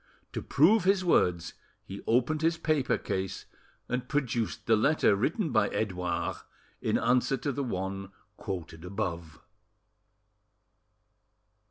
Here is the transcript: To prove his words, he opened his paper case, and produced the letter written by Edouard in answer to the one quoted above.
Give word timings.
To 0.33 0.41
prove 0.41 0.83
his 0.83 1.05
words, 1.05 1.53
he 1.83 2.01
opened 2.07 2.41
his 2.41 2.57
paper 2.57 2.97
case, 2.97 3.45
and 3.87 4.09
produced 4.09 4.65
the 4.65 4.75
letter 4.75 5.15
written 5.15 5.51
by 5.51 5.69
Edouard 5.69 6.37
in 6.81 6.97
answer 6.97 7.37
to 7.37 7.51
the 7.51 7.63
one 7.63 8.09
quoted 8.35 8.83
above. 8.83 9.39